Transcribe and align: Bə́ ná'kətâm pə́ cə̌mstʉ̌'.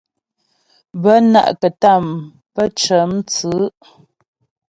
Bə́ 1.01 1.17
ná'kətâm 1.31 2.05
pə́ 2.53 2.65
cə̌mstʉ̌'. 2.79 3.65